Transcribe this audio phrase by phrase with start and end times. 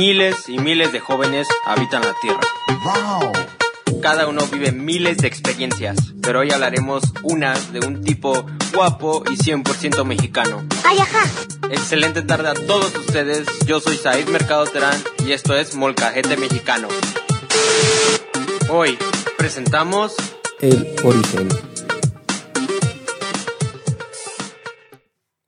[0.00, 2.40] Miles y miles de jóvenes habitan la Tierra.
[2.84, 4.00] Wow.
[4.00, 9.36] Cada uno vive miles de experiencias, pero hoy hablaremos una de un tipo guapo y
[9.36, 10.64] 100% mexicano.
[10.84, 11.30] ¡Ay, ajá!
[11.70, 16.88] Excelente tarde a todos ustedes, yo soy Said Mercado Terán y esto es Molcajete Mexicano.
[18.70, 18.96] Hoy
[19.36, 20.14] presentamos
[20.60, 21.46] El origen.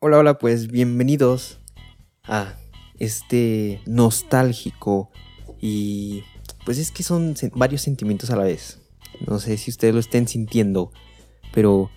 [0.01, 1.59] Hola, hola, pues bienvenidos
[2.25, 2.53] a
[3.03, 5.11] este nostálgico
[5.61, 6.23] y
[6.65, 8.79] pues es que son varios sentimientos a la vez.
[9.27, 10.93] No sé si ustedes lo estén sintiendo,
[11.53, 11.91] pero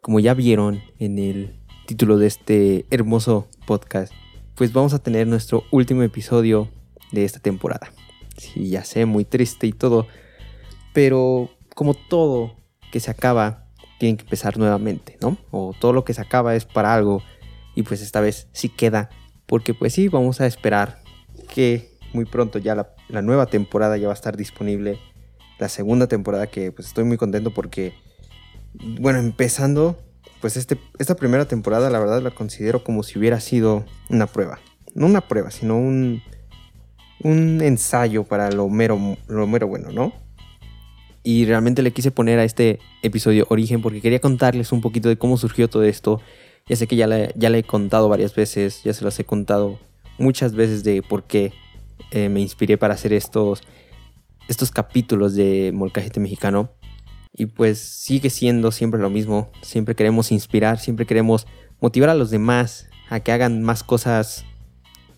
[0.00, 4.14] como ya vieron en el título de este hermoso podcast,
[4.54, 6.70] pues vamos a tener nuestro último episodio
[7.12, 7.92] de esta temporada.
[8.38, 10.06] Sí, ya sé, muy triste y todo,
[10.94, 12.56] pero como todo
[12.90, 13.66] que se acaba,
[13.98, 15.36] tiene que empezar nuevamente, ¿no?
[15.50, 17.22] O todo lo que se acaba es para algo
[17.74, 19.10] y pues esta vez sí queda,
[19.50, 21.02] porque pues sí, vamos a esperar
[21.52, 25.00] que muy pronto ya la, nueva temporada ya va a estar disponible,
[25.58, 27.92] la segunda temporada que pues estoy muy contento porque,
[29.00, 29.98] bueno, empezando,
[30.40, 34.60] pues este, esta primera temporada la verdad la considero como si hubiera sido una prueba,
[34.94, 36.22] no una prueba, sino un,
[37.24, 40.12] un ensayo para lo mero, lo mero bueno, ¿no?
[41.24, 45.18] Y realmente le quise poner a este episodio origen porque quería contarles un poquito de
[45.18, 46.20] cómo surgió todo esto.
[46.68, 49.24] Ya sé que ya le, ya le he contado varias veces, ya se los he
[49.24, 49.78] contado
[50.18, 51.52] muchas veces de por qué
[52.10, 53.62] eh, me inspiré para hacer estos,
[54.48, 56.70] estos capítulos de Molcajete Mexicano.
[57.32, 59.50] Y pues sigue siendo siempre lo mismo.
[59.62, 61.46] Siempre queremos inspirar, siempre queremos
[61.80, 64.44] motivar a los demás a que hagan más cosas,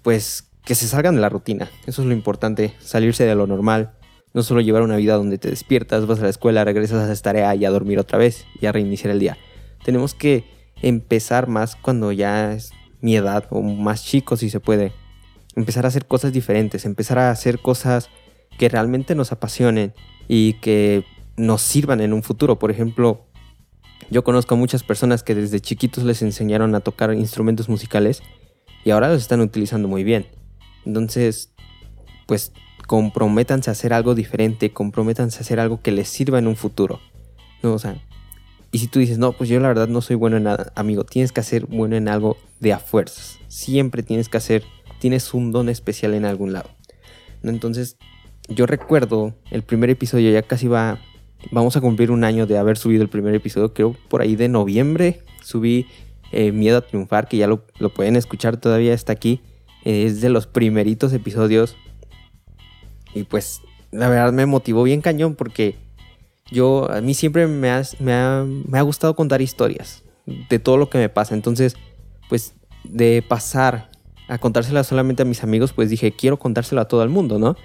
[0.02, 1.70] pues que se salgan de la rutina.
[1.86, 3.92] Eso es lo importante, salirse de lo normal.
[4.34, 7.22] No solo llevar una vida donde te despiertas, vas a la escuela, regresas a esa
[7.22, 9.36] tarea y a dormir otra vez y a reiniciar el día.
[9.84, 10.44] Tenemos que
[10.82, 14.92] empezar más cuando ya es mi edad o más chico si se puede.
[15.56, 18.08] Empezar a hacer cosas diferentes, empezar a hacer cosas
[18.58, 19.94] que realmente nos apasionen
[20.28, 21.04] y que
[21.36, 22.58] nos sirvan en un futuro.
[22.58, 23.26] Por ejemplo,
[24.10, 28.22] yo conozco a muchas personas que desde chiquitos les enseñaron a tocar instrumentos musicales
[28.84, 30.26] y ahora los están utilizando muy bien.
[30.84, 31.52] Entonces,
[32.26, 32.52] pues
[32.86, 37.00] comprométanse a hacer algo diferente, comprométanse a hacer algo que les sirva en un futuro.
[37.62, 37.96] No, o sea,
[38.72, 41.04] y si tú dices, no, pues yo la verdad no soy bueno en nada, amigo,
[41.04, 43.38] tienes que hacer bueno en algo de a fuerzas.
[43.46, 44.64] Siempre tienes que hacer,
[44.98, 46.70] tienes un don especial en algún lado.
[47.42, 47.98] Entonces,
[48.48, 50.98] yo recuerdo el primer episodio, ya casi va,
[51.50, 54.48] vamos a cumplir un año de haber subido el primer episodio, creo por ahí de
[54.48, 55.86] noviembre, subí
[56.32, 59.42] eh, Miedo a Triunfar, que ya lo, lo pueden escuchar, todavía está aquí.
[59.84, 61.76] Eh, es de los primeritos episodios
[63.14, 65.76] y pues la verdad me motivó bien cañón porque
[66.52, 70.76] yo, a mí siempre me, has- me, ha, me ha gustado contar historias de todo
[70.76, 71.34] lo que me pasa.
[71.34, 71.76] Entonces,
[72.28, 72.54] pues
[72.84, 73.90] de pasar
[74.28, 77.56] a contársela solamente a mis amigos, pues dije, quiero contárselo a todo el mundo, ¿no?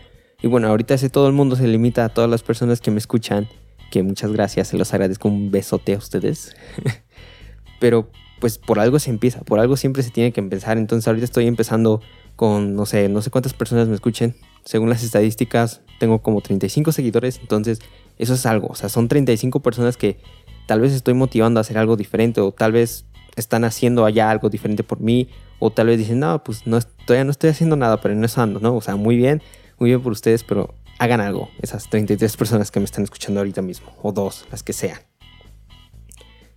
[0.42, 2.97] Y bueno, ahorita ese todo el mundo se limita a todas las personas que me
[3.00, 3.47] escuchan,
[3.92, 6.56] que muchas gracias, se los agradezco un besote a ustedes.
[7.80, 8.09] Pero
[8.40, 10.78] pues por algo se empieza, por algo siempre se tiene que empezar.
[10.78, 12.02] Entonces ahorita estoy empezando
[12.36, 14.36] con, no sé, no sé cuántas personas me escuchen.
[14.67, 17.79] Según las estadísticas, tengo como 35 seguidores, entonces
[18.17, 18.67] eso es algo.
[18.67, 20.19] O sea, son 35 personas que
[20.66, 23.05] tal vez estoy motivando a hacer algo diferente o tal vez
[23.38, 25.29] están haciendo allá algo diferente por mí
[25.59, 28.41] o tal vez dicen, no, pues no, todavía no estoy haciendo nada, pero en eso
[28.41, 28.75] ando, ¿no?
[28.75, 29.41] O sea, muy bien,
[29.79, 33.61] muy bien por ustedes, pero hagan algo, esas 33 personas que me están escuchando ahorita
[33.61, 34.99] mismo, o dos, las que sean.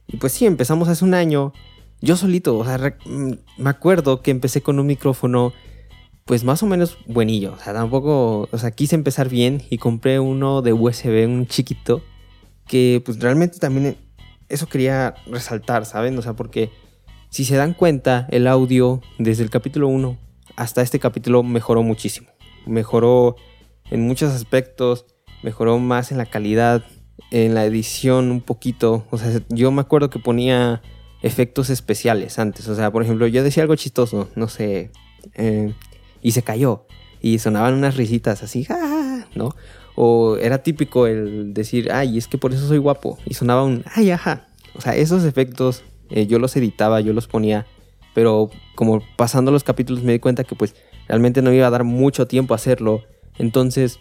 [0.08, 1.52] Y pues sí, empezamos hace un año,
[2.00, 5.52] yo solito, o sea, mm, me acuerdo que empecé con un micrófono,
[6.30, 10.20] pues más o menos buenillo, o sea, tampoco, o sea, quise empezar bien y compré
[10.20, 12.04] uno de USB, un chiquito,
[12.68, 13.96] que pues realmente también
[14.48, 16.16] eso quería resaltar, ¿saben?
[16.16, 16.70] O sea, porque
[17.30, 20.16] si se dan cuenta, el audio desde el capítulo 1
[20.54, 22.28] hasta este capítulo mejoró muchísimo.
[22.64, 23.34] Mejoró
[23.90, 25.06] en muchos aspectos,
[25.42, 26.84] mejoró más en la calidad,
[27.32, 29.04] en la edición un poquito.
[29.10, 30.80] O sea, yo me acuerdo que ponía
[31.22, 32.68] efectos especiales antes.
[32.68, 34.92] O sea, por ejemplo, yo decía algo chistoso, no sé,
[35.34, 35.74] eh,
[36.22, 36.86] y se cayó.
[37.20, 39.54] Y sonaban unas risitas así, "Ah", ¿no?
[39.94, 43.18] O era típico el decir, ay, es que por eso soy guapo.
[43.26, 44.48] Y sonaba un, ay, ajá.
[44.74, 47.66] O sea, esos efectos eh, yo los editaba, yo los ponía.
[48.14, 50.74] Pero como pasando los capítulos me di cuenta que pues
[51.06, 53.02] realmente no me iba a dar mucho tiempo a hacerlo.
[53.38, 54.00] Entonces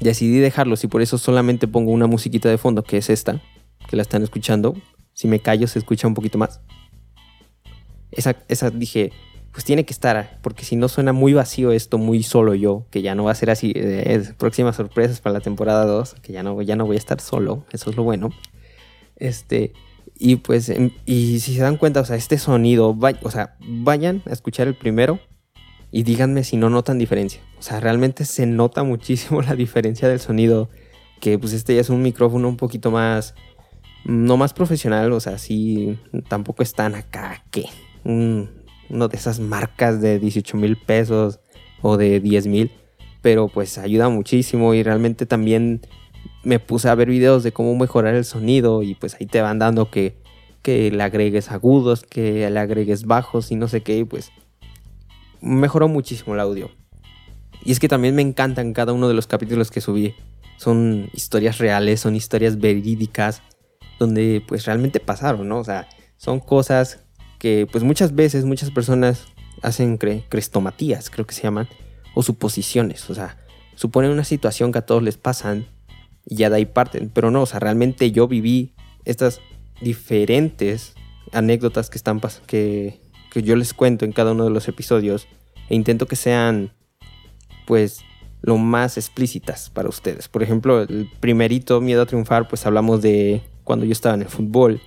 [0.00, 3.40] decidí dejarlos y por eso solamente pongo una musiquita de fondo, que es esta,
[3.88, 4.74] que la están escuchando.
[5.12, 6.60] Si me callo se escucha un poquito más.
[8.10, 9.12] Esa, esa dije,
[9.54, 13.02] pues tiene que estar, porque si no suena muy vacío esto, muy solo yo, que
[13.02, 13.72] ya no va a ser así.
[13.76, 17.20] eh, próximas sorpresas para la temporada 2, que ya no, ya no voy a estar
[17.20, 18.30] solo, eso es lo bueno.
[19.14, 19.72] Este,
[20.18, 24.22] y pues, em, y si se dan cuenta, o sea, este sonido, o sea, vayan
[24.26, 25.20] a escuchar el primero
[25.92, 27.40] y díganme si no notan diferencia.
[27.56, 30.68] O sea, realmente se nota muchísimo la diferencia del sonido.
[31.20, 33.36] Que pues este ya es un micrófono un poquito más.
[34.04, 35.96] No más profesional, o sea, sí.
[36.28, 37.66] Tampoco es tan acá que.
[38.94, 41.40] Uno de esas marcas de 18 mil pesos
[41.82, 42.70] o de 10 mil.
[43.20, 45.80] Pero pues ayuda muchísimo y realmente también
[46.42, 49.58] me puse a ver videos de cómo mejorar el sonido y pues ahí te van
[49.58, 50.16] dando que,
[50.62, 54.30] que le agregues agudos, que le agregues bajos y no sé qué, y pues
[55.40, 56.70] mejoró muchísimo el audio.
[57.64, 60.14] Y es que también me encantan cada uno de los capítulos que subí.
[60.58, 63.42] Son historias reales, son historias verídicas,
[63.98, 65.58] donde pues realmente pasaron, ¿no?
[65.58, 67.03] O sea, son cosas
[67.44, 69.26] que pues muchas veces muchas personas
[69.60, 71.68] hacen crestomatías, creo que se llaman,
[72.14, 73.36] o suposiciones, o sea,
[73.74, 75.66] suponen una situación que a todos les pasan
[76.24, 78.72] y ya de ahí parten, pero no, o sea, realmente yo viví
[79.04, 79.42] estas
[79.82, 80.94] diferentes
[81.32, 82.98] anécdotas que están que
[83.30, 85.28] que yo les cuento en cada uno de los episodios
[85.68, 86.72] e intento que sean
[87.66, 88.00] pues
[88.40, 90.28] lo más explícitas para ustedes.
[90.28, 94.28] Por ejemplo, el primerito Miedo a triunfar, pues hablamos de cuando yo estaba en el
[94.28, 94.80] fútbol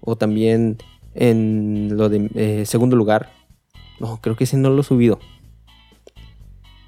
[0.00, 0.78] o también
[1.14, 3.32] en lo de eh, segundo lugar.
[4.00, 5.18] No, creo que ese no lo he subido.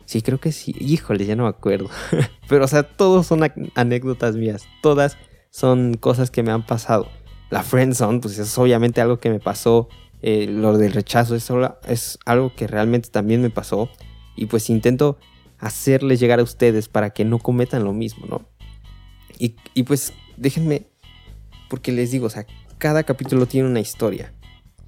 [0.04, 0.74] Sí, creo que sí.
[0.78, 1.88] Híjole, ya no me acuerdo.
[2.48, 3.40] Pero, o sea, todos son
[3.74, 4.66] anécdotas mías.
[4.82, 5.16] Todas
[5.50, 7.08] son cosas que me han pasado.
[7.50, 9.88] La friendzone, pues es obviamente algo que me pasó
[10.26, 11.50] eh, lo del rechazo es,
[11.86, 13.90] es algo que realmente también me pasó
[14.36, 15.18] y pues intento
[15.58, 18.48] hacerles llegar a ustedes para que no cometan lo mismo, ¿no?
[19.38, 20.86] Y, y, pues déjenme,
[21.68, 22.46] porque les digo, o sea,
[22.84, 24.34] cada capítulo tiene una historia.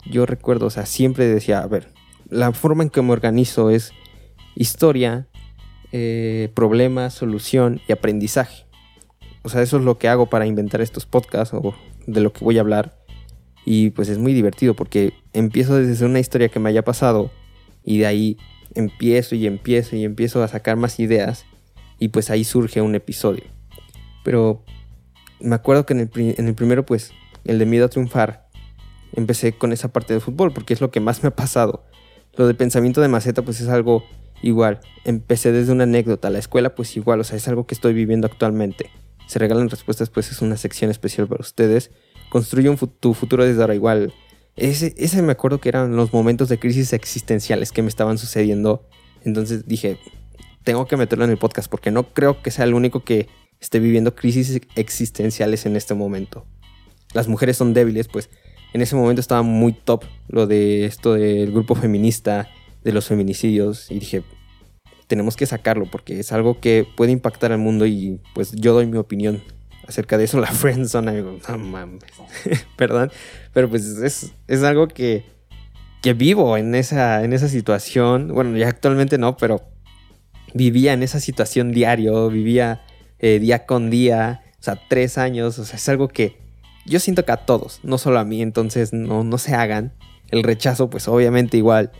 [0.04, 1.88] Yo recuerdo, o sea, siempre decía, a ver,
[2.28, 3.92] la forma en que me organizo es
[4.54, 5.28] historia,
[5.92, 8.66] eh, problema, solución y aprendizaje.
[9.44, 11.74] O sea, eso es lo que hago para inventar estos podcasts o
[12.06, 12.98] de lo que voy a hablar.
[13.64, 17.30] Y pues es muy divertido porque empiezo desde una historia que me haya pasado
[17.82, 18.36] y de ahí
[18.74, 21.46] empiezo y empiezo y empiezo a sacar más ideas
[21.98, 23.44] y pues ahí surge un episodio.
[24.22, 24.62] Pero
[25.40, 26.00] me acuerdo que en
[26.46, 27.12] el, primero pues
[27.46, 28.48] el de miedo a triunfar
[29.12, 31.84] empecé con esa parte de fútbol porque es lo que más me ha pasado.
[32.34, 34.04] Lo de pensamiento de maceta pues es algo
[34.42, 34.80] igual.
[35.04, 38.26] Empecé desde una anécdota, la escuela pues igual, o sea, es algo que estoy viviendo
[38.26, 38.90] actualmente.
[39.26, 41.90] Se regalan respuestas pues es una sección especial para ustedes
[42.28, 44.12] construye tu futuro desde ahora igual.
[44.56, 48.88] Ese, ese me acuerdo que eran los momentos de crisis existenciales que me estaban sucediendo.
[49.24, 49.98] Entonces dije,
[50.64, 53.28] tengo que meterlo en el podcast porque no creo que sea el único que
[53.60, 56.46] esté viviendo crisis existenciales en este momento.
[57.14, 58.30] Las mujeres son débiles, pues
[58.72, 62.48] en ese momento estaba muy top lo de esto del grupo feminista,
[62.84, 64.22] de los feminicidios, y dije,
[65.06, 68.86] tenemos que sacarlo porque es algo que puede impactar al mundo y pues yo doy
[68.86, 69.42] mi opinión
[69.86, 71.38] acerca de eso, la friendzone, amigo.
[71.48, 72.02] No mames.
[72.76, 73.10] Perdón.
[73.52, 75.24] Pero pues es, es algo que,
[76.02, 78.28] que vivo en esa, en esa situación.
[78.28, 79.62] Bueno, ya actualmente no, pero
[80.54, 82.82] vivía en esa situación diario, vivía
[83.18, 86.36] eh, día con día, o sea, tres años, o sea, es algo que
[86.86, 89.92] yo siento que a todos, no solo a mí, entonces no, no se hagan.
[90.28, 91.92] El rechazo, pues obviamente igual.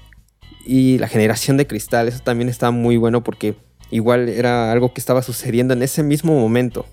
[0.65, 3.57] Y la generación de cristal, eso también está muy bueno porque
[3.91, 6.87] igual era algo que estaba sucediendo en ese mismo momento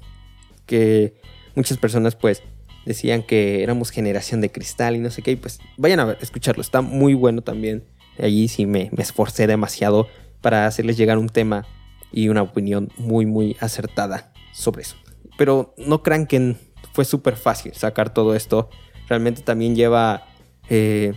[0.66, 1.16] que
[1.56, 2.44] muchas personas pues
[2.86, 6.62] decían que éramos generación de cristal y no sé qué, y pues vayan a escucharlo,
[6.62, 7.84] está muy bueno también.
[8.20, 10.08] Allí sí me, me esforcé demasiado
[10.42, 11.66] para hacerles llegar un tema
[12.12, 14.96] y una opinión muy muy acertada sobre eso.
[15.38, 16.56] Pero no crean que
[16.94, 18.70] fue súper fácil sacar todo esto.
[19.08, 20.26] Realmente también lleva,
[20.70, 21.14] eh,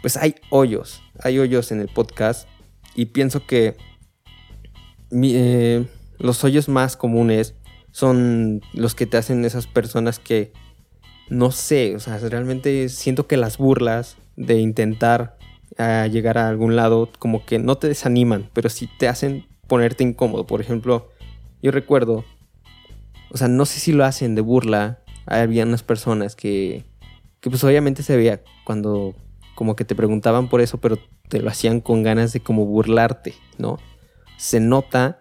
[0.00, 2.48] pues hay hoyos, hay hoyos en el podcast
[2.94, 3.76] y pienso que
[5.10, 5.84] eh,
[6.18, 7.54] los hoyos más comunes
[7.90, 10.52] son los que te hacen esas personas que,
[11.28, 15.38] no sé, o sea, realmente siento que las burlas de intentar
[15.78, 20.04] ah, llegar a algún lado como que no te desaniman, pero sí te hacen ponerte
[20.04, 20.46] incómodo.
[20.46, 21.10] Por ejemplo,
[21.62, 22.24] yo recuerdo,
[23.30, 26.84] o sea, no sé si lo hacen de burla, había unas personas que,
[27.40, 29.14] que pues obviamente se veía cuando
[29.54, 33.34] como que te preguntaban por eso, pero te lo hacían con ganas de como burlarte,
[33.58, 33.78] ¿no?
[34.38, 35.20] Se nota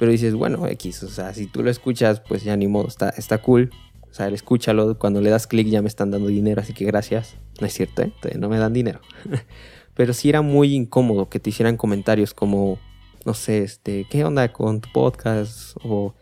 [0.00, 3.10] pero dices, bueno, X, o sea, si tú lo escuchas, pues ya ni modo, está,
[3.10, 3.70] está cool.
[4.10, 7.36] O sea, escúchalo, cuando le das clic ya me están dando dinero, así que gracias.
[7.60, 8.12] No es cierto, ¿eh?
[8.38, 9.00] no me dan dinero.
[9.94, 12.78] Pero sí era muy incómodo que te hicieran comentarios como,
[13.26, 15.76] no sé, este, ¿qué onda con tu podcast?
[15.84, 16.14] O,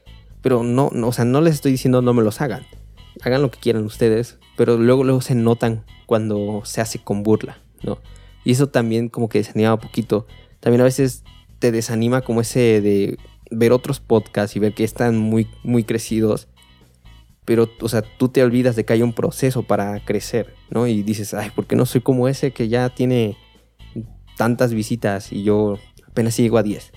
[0.43, 2.67] pero no, no, o sea, no les estoy diciendo no me los hagan.
[3.23, 7.59] Hagan lo que quieran ustedes, pero luego, luego se notan cuando se hace con burla,
[7.83, 7.99] ¿no?
[8.45, 10.27] Y eso también como que desanima un poquito.
[10.61, 11.25] También a veces
[11.59, 13.19] te desanima como ese de
[13.51, 16.49] ver otros podcasts y ver que están muy, muy crecidos.
[17.45, 20.87] Pero, o sea, tú te olvidas de que hay un proceso para crecer, ¿no?
[20.87, 23.37] Y dices, ay, ¿por qué no soy como ese que ya tiene
[24.39, 26.93] tantas visitas y yo apenas si llegó a 10.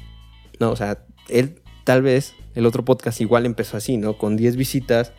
[0.61, 4.17] No, o sea, él tal vez, el otro podcast igual empezó así, ¿no?
[4.17, 5.11] Con 10 visitas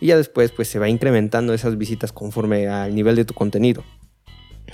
[0.00, 3.84] y ya después pues se va incrementando esas visitas conforme al nivel de tu contenido.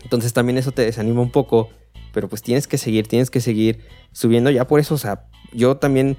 [0.03, 1.71] Entonces también eso te desanima un poco,
[2.13, 3.81] pero pues tienes que seguir, tienes que seguir
[4.13, 6.17] subiendo ya por eso, o sea, yo también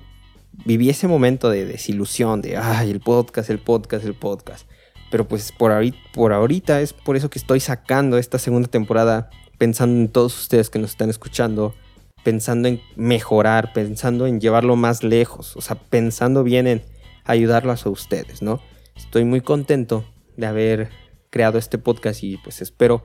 [0.66, 4.68] viví ese momento de desilusión, de, ay, el podcast, el podcast, el podcast.
[5.12, 9.30] Pero pues por ahorita, por ahorita es por eso que estoy sacando esta segunda temporada
[9.58, 11.76] pensando en todos ustedes que nos están escuchando,
[12.24, 16.82] pensando en mejorar, pensando en llevarlo más lejos, o sea, pensando bien en
[17.24, 18.62] ayudarlos a ustedes, ¿no?
[18.96, 20.06] Estoy muy contento
[20.38, 20.90] de haber
[21.30, 23.04] creado este podcast y pues espero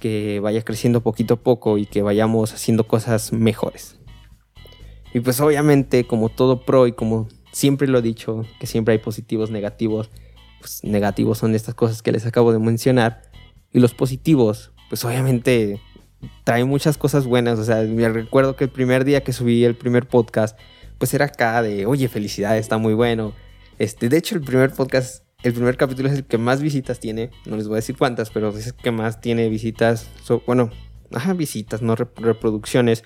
[0.00, 3.98] que vaya creciendo poquito a poco y que vayamos haciendo cosas mejores.
[5.12, 8.98] Y pues obviamente como todo pro y como siempre lo he dicho, que siempre hay
[8.98, 10.10] positivos, negativos,
[10.60, 13.22] pues negativos son estas cosas que les acabo de mencionar
[13.72, 15.80] y los positivos pues obviamente
[16.44, 19.76] traen muchas cosas buenas, o sea, me recuerdo que el primer día que subí el
[19.76, 20.58] primer podcast
[20.98, 23.34] pues era acá de, oye, felicidades, está muy bueno.
[23.78, 27.30] Este, de hecho el primer podcast el primer capítulo es el que más visitas tiene.
[27.44, 30.10] No les voy a decir cuántas, pero es el que más tiene visitas.
[30.46, 30.70] bueno,
[31.12, 33.04] ajá, visitas, no reproducciones.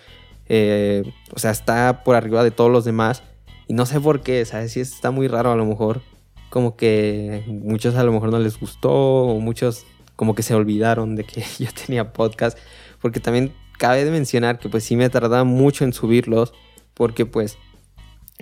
[0.49, 3.22] Eh, o sea, está por arriba de todos los demás.
[3.66, 4.72] Y no sé por qué, ¿sabes?
[4.72, 6.02] Si está muy raro a lo mejor.
[6.49, 8.90] Como que muchos a lo mejor no les gustó.
[8.90, 9.84] O muchos
[10.16, 12.58] como que se olvidaron de que yo tenía podcast.
[13.00, 16.52] Porque también cabe de mencionar que pues sí me tardaba mucho en subirlos.
[16.94, 17.58] Porque pues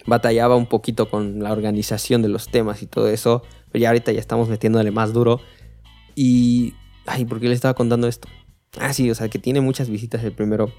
[0.06, 3.42] batallaba un poquito con la organización de los temas y todo eso.
[3.72, 5.40] Pero ya ahorita ya estamos metiéndole más duro.
[6.14, 6.74] Y...
[7.06, 8.28] Ay, ¿por qué le estaba contando esto?
[8.78, 10.70] Ah, sí, o sea, que tiene muchas visitas el primero.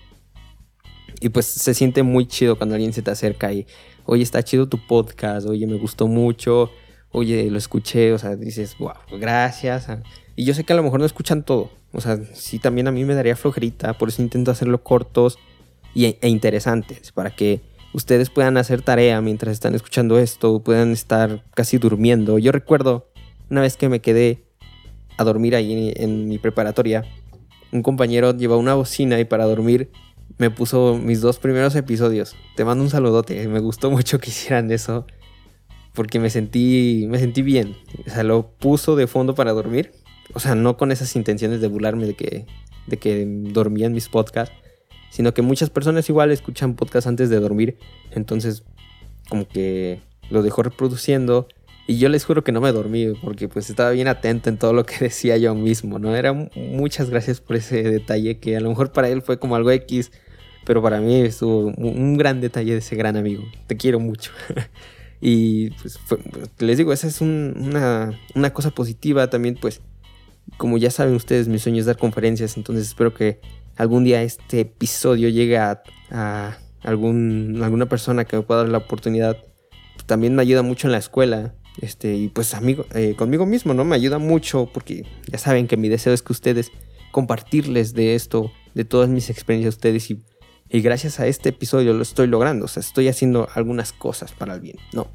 [1.21, 3.67] Y pues se siente muy chido cuando alguien se te acerca y,
[4.05, 6.71] oye, está chido tu podcast, oye, me gustó mucho,
[7.11, 9.87] oye, lo escuché, o sea, dices, wow, gracias.
[10.35, 12.91] Y yo sé que a lo mejor no escuchan todo, o sea, sí también a
[12.91, 15.37] mí me daría flojerita, por eso intento hacerlo cortos
[15.93, 17.61] y, e interesantes, para que
[17.93, 22.37] ustedes puedan hacer tarea mientras están escuchando esto, puedan estar casi durmiendo.
[22.39, 23.09] Yo recuerdo
[23.49, 24.45] una vez que me quedé
[25.17, 27.03] a dormir ahí en, mi preparatoria,
[27.71, 29.91] un compañero llevaba una bocina y para dormir
[30.37, 32.35] me puso mis dos primeros episodios.
[32.55, 35.05] Te mando un saludote, me gustó mucho que hicieran eso
[35.93, 37.75] porque me sentí me sentí bien.
[38.05, 39.91] O sea, lo puso de fondo para dormir.
[40.33, 42.45] O sea, no con esas intenciones de burlarme de que
[42.87, 44.55] de que dormía en mis podcasts,
[45.09, 47.77] sino que muchas personas igual escuchan podcast antes de dormir,
[48.11, 48.63] entonces
[49.29, 51.47] como que lo dejó reproduciendo
[51.89, 54.73] y yo les juro que no me dormí porque pues estaba bien atento en todo
[54.73, 56.15] lo que decía yo mismo, ¿no?
[56.15, 59.71] Era muchas gracias por ese detalle que a lo mejor para él fue como algo
[59.71, 60.11] X,
[60.65, 63.43] pero para mí estuvo un gran detalle de ese gran amigo.
[63.65, 64.31] Te quiero mucho.
[65.19, 65.97] y pues
[66.59, 69.81] les digo, esa es una, una cosa positiva también, pues
[70.57, 73.39] como ya saben ustedes, mi sueño es dar conferencias, entonces espero que
[73.79, 75.81] algún día este episodio llegue a,
[76.83, 79.37] algún, alguna persona que me pueda dar la oportunidad.
[80.05, 81.55] También me ayuda mucho en la escuela.
[81.81, 83.85] Este, y pues amigo, eh, conmigo mismo, ¿no?
[83.85, 86.71] Me ayuda mucho porque ya saben que mi deseo es que ustedes
[87.11, 90.25] compartirles de esto, de todas mis experiencias a ustedes y,
[90.69, 94.55] y gracias a este episodio lo estoy logrando, o sea, estoy haciendo algunas cosas para
[94.55, 95.07] el bien, ¿no?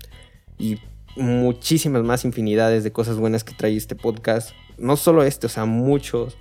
[0.58, 0.78] Y
[1.16, 5.66] muchísimas más infinidades de cosas buenas que trae este podcast, no solo este, o sea,
[5.66, 6.38] muchos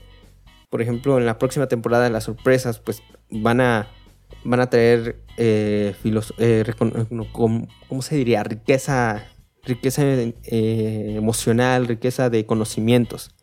[0.73, 3.89] por ejemplo, en la próxima temporada de las sorpresas, pues van a,
[4.43, 5.93] van a traer, eh,
[6.39, 6.73] eh
[7.31, 8.43] ¿cómo, se diría?
[8.43, 9.23] Riqueza,
[9.63, 13.35] riqueza eh, emocional, riqueza de conocimientos,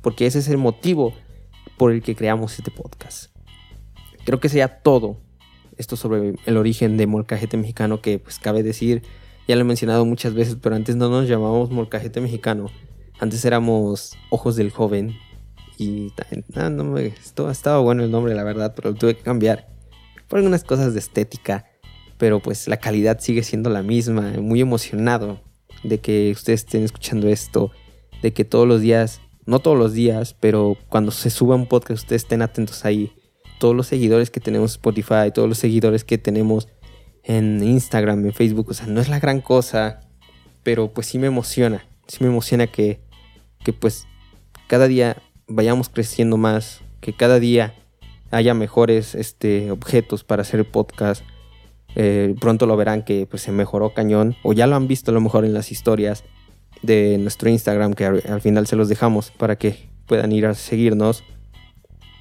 [0.00, 1.14] porque ese es el motivo
[1.78, 3.30] por el que creamos este podcast.
[4.24, 5.20] Creo que sería todo
[5.76, 9.02] esto sobre el origen de Molcajete Mexicano, que pues cabe decir,
[9.46, 12.72] ya lo he mencionado muchas veces, pero antes no nos llamábamos Molcajete Mexicano,
[13.20, 15.14] antes éramos Ojos del Joven,
[15.78, 19.68] y ah, estaba bueno el nombre, la verdad, pero lo tuve que cambiar
[20.28, 21.66] por algunas cosas de estética.
[22.16, 24.32] Pero pues la calidad sigue siendo la misma.
[24.40, 25.40] Muy emocionado
[25.82, 27.70] de que ustedes estén escuchando esto.
[28.22, 32.04] De que todos los días, no todos los días, pero cuando se suba un podcast
[32.04, 33.12] ustedes estén atentos ahí.
[33.58, 36.68] Todos los seguidores que tenemos en Spotify, todos los seguidores que tenemos
[37.24, 38.70] en Instagram, en Facebook.
[38.70, 40.00] O sea, no es la gran cosa,
[40.62, 41.86] pero pues sí me emociona.
[42.06, 43.00] Sí me emociona que,
[43.64, 44.06] que pues
[44.66, 45.16] cada día
[45.52, 47.74] vayamos creciendo más, que cada día
[48.30, 51.22] haya mejores este, objetos para hacer podcast.
[51.94, 55.14] Eh, pronto lo verán que pues, se mejoró cañón, o ya lo han visto a
[55.14, 56.24] lo mejor en las historias
[56.82, 61.22] de nuestro Instagram, que al, final se los dejamos para que puedan ir a seguirnos.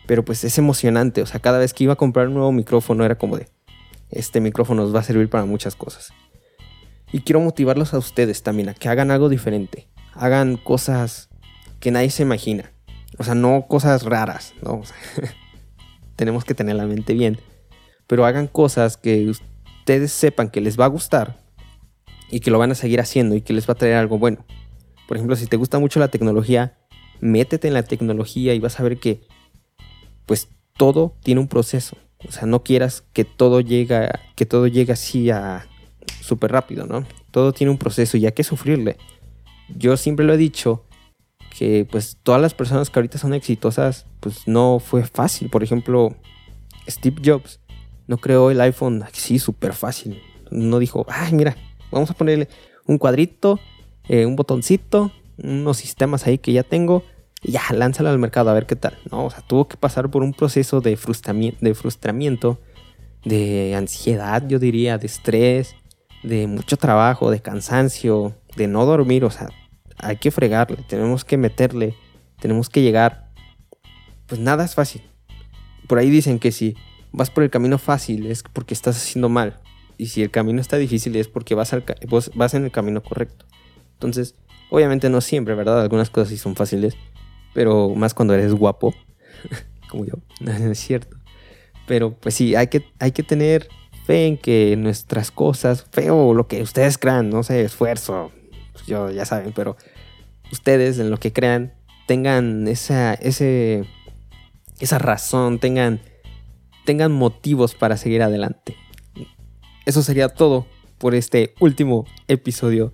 [0.05, 3.05] Pero pues es emocionante, o sea, cada vez que iba a comprar un nuevo micrófono
[3.05, 3.47] era como de,
[4.09, 6.11] este micrófono nos va a servir para muchas cosas.
[7.13, 11.29] Y quiero motivarlos a ustedes también a que hagan algo diferente, hagan cosas
[11.79, 12.71] que nadie se imagina.
[13.17, 14.81] O sea, no cosas raras, ¿no?
[16.15, 17.39] tenemos que tener la mente bien.
[18.07, 21.41] pero hagan cosas que ustedes sepan que les va a gustar
[22.29, 24.45] y que lo van a seguir haciendo y que les va a traer algo bueno.
[25.07, 26.77] Por ejemplo, si te gusta mucho la tecnología,
[27.21, 29.21] métete en la tecnología y vas a ver que
[30.25, 31.97] pues todo tiene un proceso.
[32.27, 35.67] O sea, no quieras que todo llegue, que todo llegue así a
[36.21, 37.05] súper rápido, ¿no?
[37.31, 38.97] Todo tiene un proceso y hay que sufrirle.
[39.75, 40.85] Yo siempre lo he dicho
[41.57, 45.49] que pues todas las personas que ahorita son exitosas, pues no fue fácil.
[45.49, 46.15] Por ejemplo,
[46.89, 47.59] Steve Jobs
[48.07, 50.21] no creó el iPhone así súper fácil.
[50.49, 51.55] No dijo, ay, mira,
[51.91, 52.47] vamos a ponerle
[52.87, 53.59] un cuadrito,
[54.07, 57.03] eh, un botoncito, unos sistemas ahí que ya tengo
[57.43, 58.97] y ya, lánzalo al mercado a ver qué tal.
[59.11, 62.59] No, o sea, tuvo que pasar por un proceso de, frustramiento, de frustramiento,
[63.25, 65.75] de ansiedad, yo diría, de estrés,
[66.23, 69.49] de mucho trabajo, de cansancio, de no dormir, o sea,
[70.01, 71.95] hay que fregarle, tenemos que meterle,
[72.39, 73.29] tenemos que llegar.
[74.27, 75.01] Pues nada es fácil.
[75.87, 76.75] Por ahí dicen que si
[77.11, 79.59] vas por el camino fácil es porque estás haciendo mal.
[79.97, 81.83] Y si el camino está difícil es porque vas, al,
[82.35, 83.45] vas en el camino correcto.
[83.93, 84.35] Entonces,
[84.69, 85.81] obviamente no siempre, ¿verdad?
[85.81, 86.97] Algunas cosas sí son fáciles
[87.53, 88.93] pero más cuando eres guapo,
[89.89, 91.17] como yo, no es cierto.
[91.87, 93.67] Pero pues sí, hay que, hay que tener
[94.05, 98.31] fe en que nuestras cosas, feo lo que ustedes crean, no sé, esfuerzo,
[98.73, 99.77] pues yo ya saben, pero
[100.51, 101.73] ustedes en lo que crean
[102.07, 103.85] tengan esa, ese,
[104.79, 106.01] esa razón, tengan,
[106.85, 108.75] tengan motivos para seguir adelante.
[109.85, 112.93] Eso sería todo por este último episodio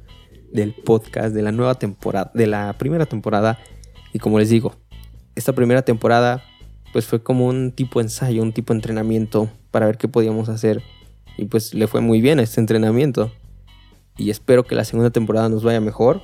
[0.51, 3.59] del podcast de la nueva temporada, de la primera temporada
[4.13, 4.75] y como les digo,
[5.35, 6.43] esta primera temporada
[6.93, 10.81] pues fue como un tipo ensayo, un tipo entrenamiento para ver qué podíamos hacer.
[11.37, 13.31] Y pues le fue muy bien este entrenamiento.
[14.17, 16.21] Y espero que la segunda temporada nos vaya mejor.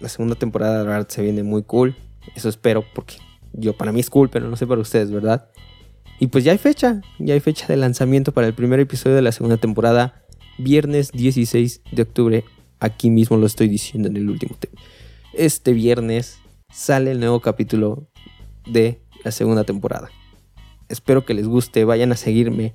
[0.00, 1.96] La segunda temporada de verdad se viene muy cool.
[2.34, 3.16] Eso espero porque
[3.52, 5.48] yo para mí es cool, pero no sé para ustedes, ¿verdad?
[6.20, 9.22] Y pues ya hay fecha, ya hay fecha de lanzamiento para el primer episodio de
[9.22, 10.24] la segunda temporada,
[10.58, 12.44] viernes 16 de octubre.
[12.80, 14.80] Aquí mismo lo estoy diciendo en el último tema.
[15.32, 16.38] Este viernes
[16.72, 18.08] sale el nuevo capítulo
[18.66, 20.10] de la segunda temporada.
[20.88, 22.72] Espero que les guste, vayan a seguirme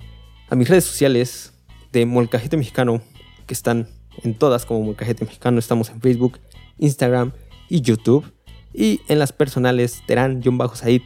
[0.50, 1.54] a mis redes sociales
[1.92, 3.02] de Molcajete Mexicano,
[3.46, 3.88] que están
[4.24, 5.60] en todas como Molcajete Mexicano.
[5.60, 6.40] Estamos en Facebook,
[6.78, 7.32] Instagram
[7.70, 8.32] y YouTube.
[8.74, 11.02] Y en las personales Terán John Bajo Said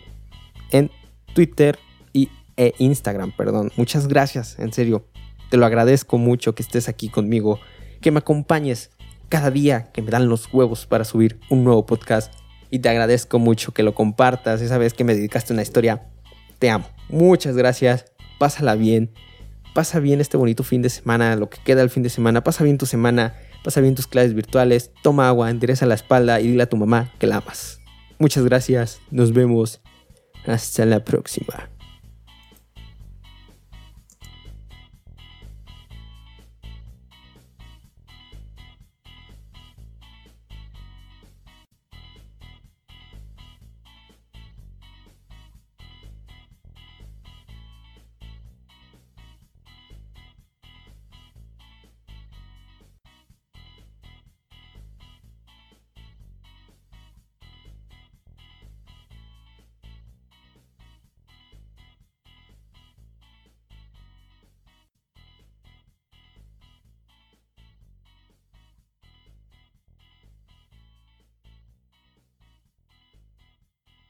[0.72, 0.90] en
[1.34, 1.78] Twitter
[2.14, 3.72] y e Instagram, perdón.
[3.76, 5.06] Muchas gracias, en serio.
[5.50, 7.60] Te lo agradezco mucho que estés aquí conmigo,
[8.02, 8.92] que me acompañes
[9.30, 12.34] cada día que me dan los huevos para subir un nuevo podcast
[12.70, 14.62] y te agradezco mucho que lo compartas.
[14.62, 16.08] Esa vez que me dedicaste una historia,
[16.60, 16.86] te amo.
[17.10, 18.06] Muchas gracias.
[18.40, 19.12] Pásala bien.
[19.78, 22.44] Pasa bien este bonito fin de semana, lo que queda del fin de semana.
[22.44, 23.36] Pasa bien tu semana.
[23.64, 24.90] Pasa bien tus clases virtuales.
[25.04, 27.80] Toma agua, endereza la espalda y dile a tu mamá que la amas.
[28.18, 29.00] Muchas gracias.
[29.12, 29.80] Nos vemos.
[30.48, 31.70] Hasta la próxima.